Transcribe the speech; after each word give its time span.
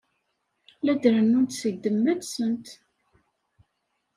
La 0.83 0.93
d-rennunt 1.01 1.55
seg 1.59 1.73
ddemma-nsent. 1.75 2.67